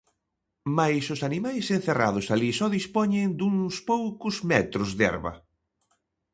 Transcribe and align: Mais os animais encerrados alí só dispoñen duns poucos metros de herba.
Mais 0.77 1.03
os 1.15 1.21
animais 1.29 1.65
encerrados 1.77 2.25
alí 2.33 2.51
só 2.59 2.67
dispoñen 2.77 3.27
duns 3.39 3.75
poucos 3.89 4.35
metros 4.51 4.89
de 4.97 5.03
herba. 5.09 5.33